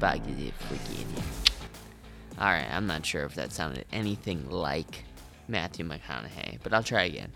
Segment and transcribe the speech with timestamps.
[0.00, 1.22] Get freaky in.
[2.40, 5.04] Alright, I'm not sure if that sounded anything like
[5.48, 7.32] Matthew McConaughey, but I'll try again.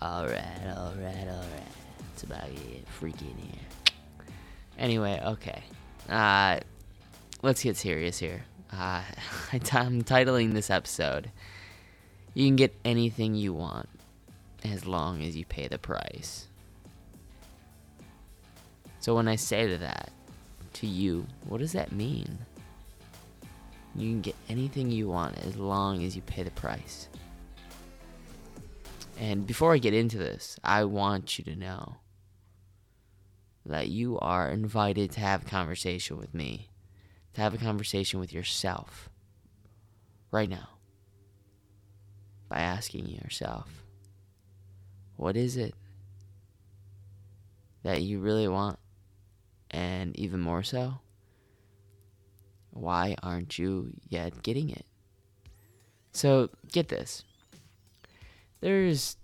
[0.00, 1.68] Alright, alright, alright.
[2.12, 4.26] It's about get freaky here.
[4.78, 5.62] Anyway, okay.
[6.08, 6.60] Uh,
[7.42, 8.44] let's get serious here.
[8.72, 9.02] Uh,
[9.72, 11.32] I'm titling this episode,
[12.34, 13.88] You Can Get Anything You Want
[14.64, 16.46] as long as you pay the price.
[19.00, 20.10] So when I say to that,
[20.76, 22.38] to you, what does that mean?
[23.94, 27.08] You can get anything you want as long as you pay the price.
[29.18, 31.96] And before I get into this, I want you to know
[33.64, 36.68] that you are invited to have a conversation with me,
[37.34, 39.08] to have a conversation with yourself
[40.30, 40.68] right now
[42.50, 43.82] by asking yourself,
[45.16, 45.74] what is it
[47.82, 48.78] that you really want?
[49.76, 51.00] And even more so,
[52.70, 54.86] why aren't you yet getting it?
[56.12, 57.24] So, get this.
[58.62, 59.18] There's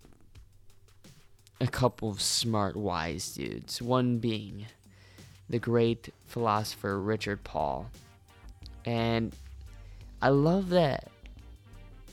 [1.59, 3.81] a couple of smart, wise dudes.
[3.81, 4.67] One being
[5.48, 7.91] the great philosopher Richard Paul.
[8.84, 9.34] And
[10.20, 11.09] I love that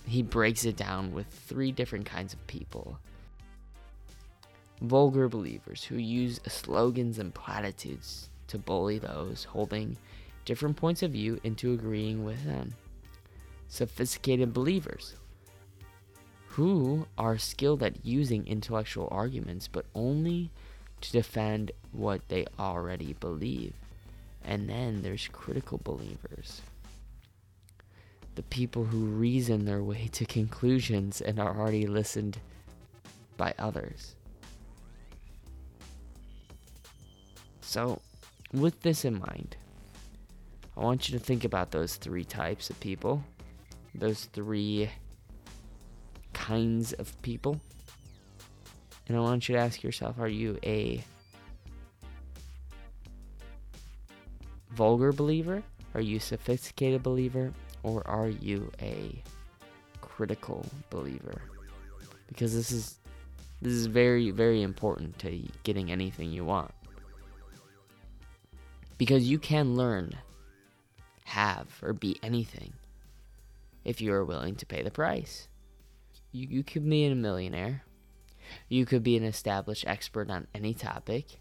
[0.07, 2.99] he breaks it down with three different kinds of people
[4.81, 9.97] vulgar believers who use slogans and platitudes to bully those holding
[10.45, 12.73] different points of view into agreeing with them.
[13.67, 15.15] Sophisticated believers
[16.47, 20.49] who are skilled at using intellectual arguments but only
[21.01, 23.73] to defend what they already believe.
[24.43, 26.61] And then there's critical believers.
[28.35, 32.39] The people who reason their way to conclusions and are already listened
[33.37, 34.15] by others.
[37.69, 38.01] So,
[38.51, 39.55] with this in mind,
[40.75, 43.23] I want you to think about those three types of people,
[43.93, 44.89] those three
[46.33, 47.61] kinds of people.
[49.07, 51.03] And I want you to ask yourself are you a
[54.71, 55.61] vulgar believer?
[55.93, 57.53] Are you a sophisticated believer?
[57.83, 59.21] Or are you a
[60.01, 61.39] critical believer?
[62.29, 62.97] Because this is
[63.61, 66.73] this is very very important to getting anything you want
[68.99, 70.11] because you can learn,
[71.23, 72.73] have, or be anything
[73.85, 75.47] if you are willing to pay the price.
[76.31, 77.83] You, you could be a millionaire.
[78.67, 81.39] You could be an established expert on any topic.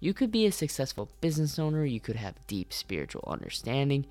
[0.00, 1.84] You could be a successful business owner.
[1.84, 4.06] You could have deep spiritual understanding.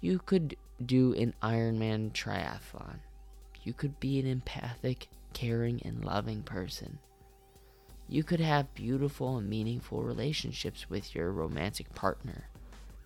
[0.00, 2.98] You could do an Ironman triathlon.
[3.64, 7.00] You could be an empathic, caring, and loving person.
[8.08, 12.48] You could have beautiful and meaningful relationships with your romantic partner,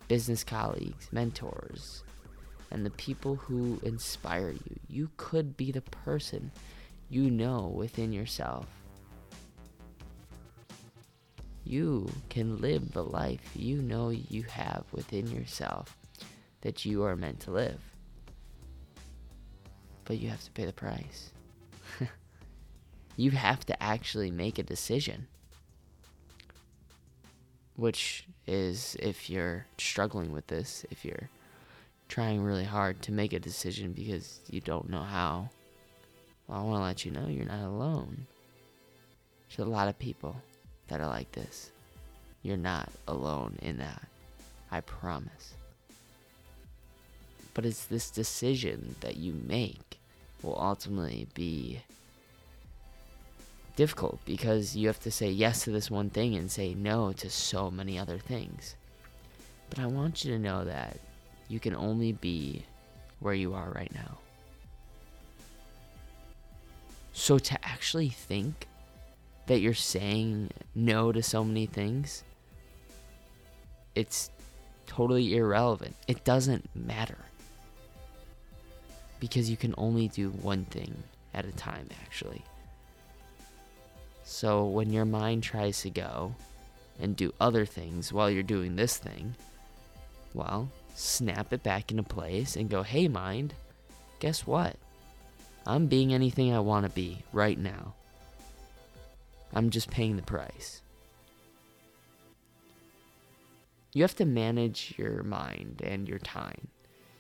[0.09, 2.05] business colleagues, mentors,
[2.71, 4.81] and the people who inspire you.
[4.89, 6.53] You could be the person
[7.09, 8.67] you know within yourself.
[11.65, 15.97] You can live the life you know you have within yourself
[16.61, 17.81] that you are meant to live.
[20.05, 21.31] But you have to pay the price
[23.17, 25.27] you have to actually make a decision.
[27.77, 31.31] Which is, if you're struggling with this, if you're
[32.09, 35.49] trying really hard to make a decision because you don't know how,
[36.47, 38.27] well, I want to let you know you're not alone.
[39.49, 40.37] There's a lot of people
[40.89, 41.71] that are like this.
[42.43, 44.03] You're not alone in that.
[44.71, 45.55] I promise.
[47.55, 49.99] But it's this decision that you make
[50.43, 51.81] will ultimately be
[53.81, 57.31] difficult because you have to say yes to this one thing and say no to
[57.31, 58.75] so many other things.
[59.71, 60.99] But I want you to know that
[61.49, 62.67] you can only be
[63.21, 64.19] where you are right now.
[67.15, 68.69] So to actually think
[69.47, 72.23] that you're saying no to so many things,
[73.95, 74.31] it's
[74.87, 75.97] totally irrelevant.
[76.07, 77.25] It doesn't matter.
[79.21, 80.95] Because you can only do one thing
[81.33, 82.45] at a time, actually.
[84.33, 86.37] So when your mind tries to go
[87.01, 89.35] and do other things while you're doing this thing,
[90.35, 93.55] well, snap it back into place and go, hey, mind,
[94.21, 94.77] guess what?
[95.67, 97.95] I'm being anything I want to be right now.
[99.53, 100.81] I'm just paying the price.
[103.93, 106.69] You have to manage your mind and your time.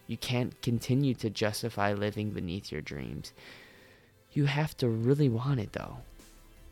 [0.07, 3.33] You can't continue to justify living beneath your dreams.
[4.31, 5.99] You have to really want it, though.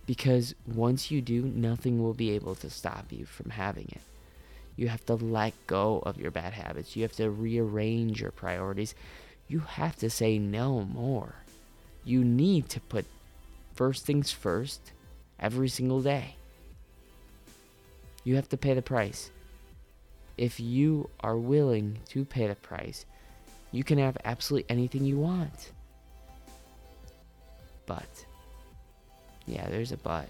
[0.08, 4.00] Because once you do, nothing will be able to stop you from having it.
[4.74, 6.96] You have to let go of your bad habits.
[6.96, 8.94] You have to rearrange your priorities.
[9.48, 11.34] You have to say no more.
[12.04, 13.04] You need to put
[13.74, 14.92] first things first
[15.38, 16.36] every single day.
[18.24, 19.30] You have to pay the price.
[20.38, 23.04] If you are willing to pay the price,
[23.72, 25.72] you can have absolutely anything you want.
[27.84, 28.24] But,
[29.48, 30.28] yeah, there's a but.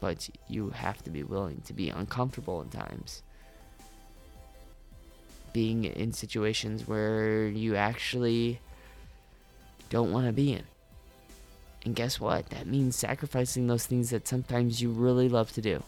[0.00, 3.22] But you have to be willing to be uncomfortable at times.
[5.52, 8.60] Being in situations where you actually
[9.88, 10.64] don't want to be in.
[11.84, 12.50] And guess what?
[12.50, 15.82] That means sacrificing those things that sometimes you really love to do.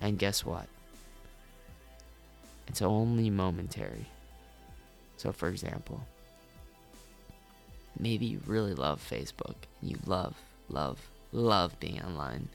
[0.00, 0.66] And guess what?
[2.66, 4.06] It's only momentary.
[5.16, 6.04] So, for example,
[7.98, 9.54] maybe you really love Facebook.
[9.82, 10.34] You love,
[10.68, 10.98] love,
[11.34, 12.48] love being online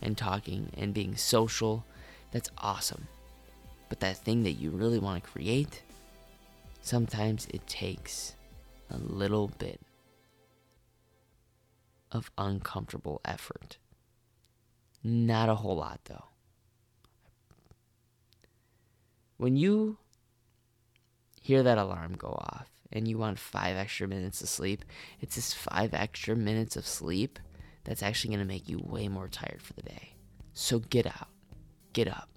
[0.00, 1.84] and talking and being social.
[2.30, 3.08] That's awesome.
[3.88, 5.82] But that thing that you really want to create,
[6.80, 8.36] sometimes it takes
[8.88, 9.80] a little bit
[12.12, 13.78] of uncomfortable effort.
[15.02, 16.24] Not a whole lot, though.
[19.36, 19.96] When you
[21.40, 24.84] hear that alarm go off and you want five extra minutes of sleep,
[25.20, 27.38] it's just five extra minutes of sleep
[27.90, 30.14] that's actually going to make you way more tired for the day.
[30.52, 31.26] So get out,
[31.92, 32.28] get up,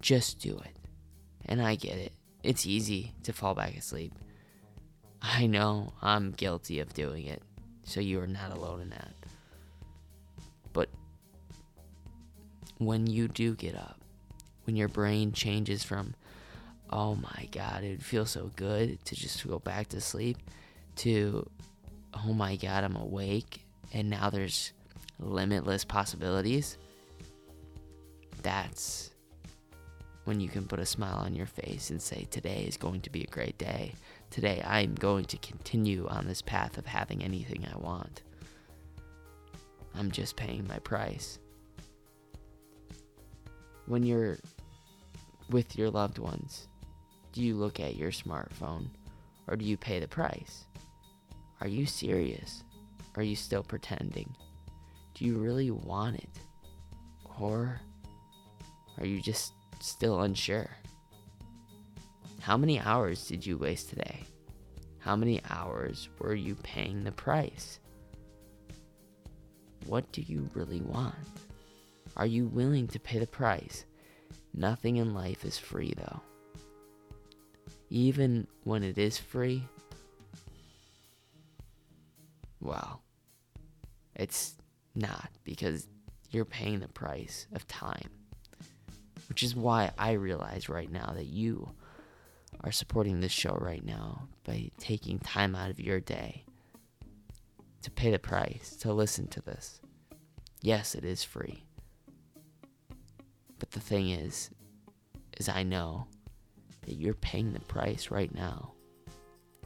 [0.00, 0.76] just do it.
[1.44, 2.12] And I get it,
[2.42, 4.12] it's easy to fall back asleep.
[5.22, 7.44] I know I'm guilty of doing it,
[7.84, 9.14] so you are not alone in that.
[10.72, 10.88] But
[12.78, 14.00] when you do get up,
[14.64, 16.16] when your brain changes from,
[16.90, 20.38] oh my God, it feels so good to just go back to sleep,
[20.96, 21.48] to,
[22.14, 23.60] oh my God, I'm awake
[23.92, 24.72] and now there's
[25.18, 26.78] limitless possibilities,
[28.42, 29.10] that's
[30.24, 33.10] when you can put a smile on your face and say, Today is going to
[33.10, 33.92] be a great day.
[34.30, 38.22] Today I'm going to continue on this path of having anything I want.
[39.94, 41.38] I'm just paying my price.
[43.86, 44.38] When you're
[45.48, 46.68] with your loved ones,
[47.32, 48.88] do you look at your smartphone
[49.46, 50.66] or do you pay the price?
[51.60, 52.64] Are you serious?
[53.16, 54.34] Are you still pretending?
[55.14, 56.38] Do you really want it?
[57.40, 57.80] Or
[58.98, 60.70] are you just still unsure?
[62.40, 64.24] How many hours did you waste today?
[64.98, 67.80] How many hours were you paying the price?
[69.86, 71.14] What do you really want?
[72.16, 73.84] Are you willing to pay the price?
[74.54, 76.20] Nothing in life is free, though.
[77.88, 79.62] Even when it is free,
[82.60, 83.02] well,
[84.16, 84.56] it's
[84.94, 85.86] not because
[86.30, 88.10] you're paying the price of time.
[89.28, 91.70] Which is why I realize right now that you
[92.62, 96.44] are supporting this show right now by taking time out of your day
[97.82, 99.80] to pay the price to listen to this.
[100.62, 101.64] Yes, it is free.
[103.58, 104.50] But the thing is,
[105.38, 106.06] is I know
[106.82, 108.72] that you're paying the price right now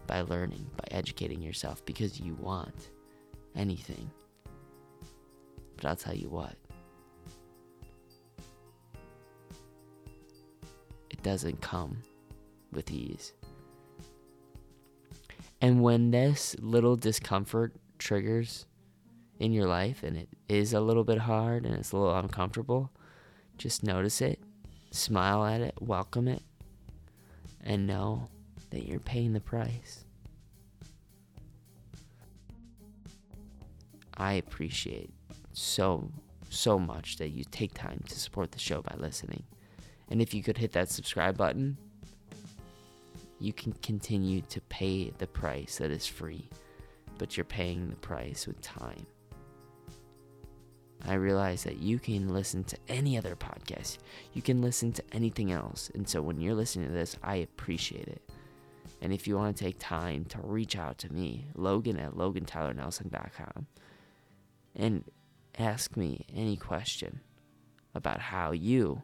[0.06, 2.90] by learning, by educating yourself because you want
[3.54, 4.10] anything.
[5.80, 6.54] But I'll tell you what.
[11.08, 12.02] It doesn't come
[12.70, 13.32] with ease.
[15.62, 18.66] And when this little discomfort triggers
[19.38, 22.90] in your life and it is a little bit hard and it's a little uncomfortable,
[23.56, 24.38] just notice it,
[24.90, 26.42] smile at it, welcome it,
[27.62, 28.28] and know
[28.70, 30.04] that you're paying the price.
[34.16, 35.12] I appreciate
[35.52, 36.10] so,
[36.48, 39.44] so much that you take time to support the show by listening.
[40.08, 41.76] And if you could hit that subscribe button,
[43.38, 46.48] you can continue to pay the price that is free,
[47.18, 49.06] but you're paying the price with time.
[51.06, 53.98] I realize that you can listen to any other podcast.
[54.34, 55.90] You can listen to anything else.
[55.94, 58.22] And so when you're listening to this, I appreciate it.
[59.00, 63.66] And if you want to take time to reach out to me, Logan at LoganTylerNelson.com,
[64.76, 65.04] and
[65.58, 67.20] ask me any question
[67.94, 69.02] about how you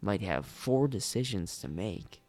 [0.00, 2.20] might have four decisions to make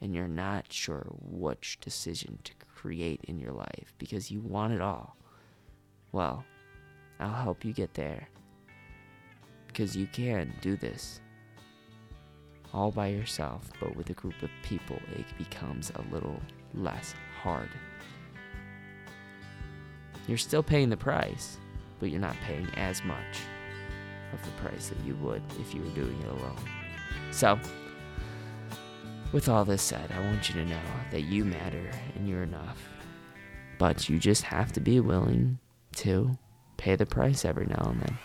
[0.00, 4.80] and you're not sure which decision to create in your life because you want it
[4.80, 5.16] all.
[6.10, 6.44] Well,
[7.20, 8.28] I'll help you get there.
[9.68, 11.20] Because you can do this
[12.74, 16.40] all by yourself, but with a group of people, it becomes a little
[16.74, 17.68] less hard.
[20.26, 21.58] You're still paying the price,
[22.02, 23.38] but you're not paying as much
[24.32, 26.58] of the price that you would if you were doing it alone.
[27.30, 27.60] So,
[29.30, 30.80] with all this said, I want you to know
[31.12, 32.82] that you matter and you're enough.
[33.78, 35.60] But you just have to be willing
[35.98, 36.36] to
[36.76, 38.18] pay the price every now and then.